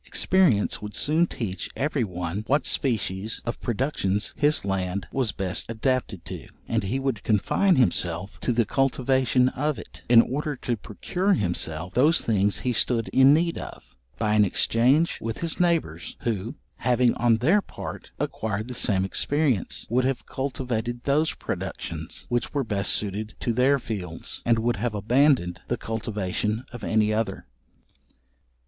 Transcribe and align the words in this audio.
Experience 0.05 0.81
would 0.81 0.95
soon 0.95 1.27
teach 1.27 1.69
every 1.75 2.03
one 2.03 2.43
what 2.47 2.65
species 2.65 3.39
of 3.45 3.61
productions 3.61 4.33
his 4.35 4.65
land 4.65 5.07
was 5.11 5.31
best 5.31 5.69
adapted 5.69 6.25
to, 6.25 6.47
and 6.67 6.85
he 6.85 6.97
would 6.99 7.21
confine 7.23 7.75
himself 7.75 8.39
to 8.39 8.51
the 8.51 8.65
cultivation 8.65 9.49
of 9.49 9.77
it; 9.77 10.01
in 10.09 10.23
order 10.23 10.55
to 10.55 10.75
procure 10.75 11.33
himself 11.35 11.93
those 11.93 12.25
things 12.25 12.61
he 12.61 12.73
stood 12.73 13.09
in 13.09 13.31
need 13.31 13.59
of, 13.59 13.95
by 14.17 14.33
an 14.33 14.43
exchange 14.43 15.19
with 15.21 15.37
his 15.41 15.59
neighbours, 15.59 16.17
who, 16.23 16.55
having 16.77 17.13
on 17.13 17.37
their 17.37 17.61
part 17.61 18.09
acquired 18.17 18.67
the 18.69 18.73
same 18.73 19.05
experience, 19.05 19.85
would 19.87 20.03
have 20.03 20.25
cultivated 20.25 21.03
those 21.03 21.35
productions 21.35 22.25
which 22.27 22.55
were 22.55 22.63
best 22.63 22.91
suited 22.91 23.35
to 23.39 23.53
their 23.53 23.77
fields, 23.77 24.41
and 24.47 24.57
would 24.57 24.77
have 24.77 24.95
abandoned 24.95 25.61
the 25.67 25.77
cultivation 25.77 26.63
of 26.71 26.83
any 26.83 27.13
other. 27.13 27.45